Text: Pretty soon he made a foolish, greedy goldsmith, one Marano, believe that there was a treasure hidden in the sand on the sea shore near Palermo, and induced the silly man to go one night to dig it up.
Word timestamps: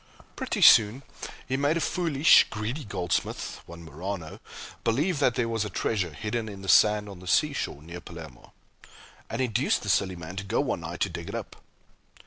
Pretty 0.35 0.63
soon 0.63 1.03
he 1.47 1.57
made 1.57 1.77
a 1.77 1.79
foolish, 1.79 2.47
greedy 2.49 2.83
goldsmith, 2.85 3.61
one 3.67 3.85
Marano, 3.85 4.39
believe 4.83 5.19
that 5.19 5.35
there 5.35 5.47
was 5.47 5.63
a 5.63 5.69
treasure 5.69 6.11
hidden 6.11 6.49
in 6.49 6.63
the 6.63 6.67
sand 6.67 7.07
on 7.07 7.19
the 7.19 7.27
sea 7.27 7.53
shore 7.53 7.83
near 7.83 8.01
Palermo, 8.01 8.51
and 9.29 9.41
induced 9.43 9.83
the 9.83 9.89
silly 9.89 10.15
man 10.15 10.37
to 10.37 10.43
go 10.43 10.59
one 10.59 10.79
night 10.79 11.01
to 11.01 11.09
dig 11.09 11.29
it 11.29 11.35
up. 11.35 11.55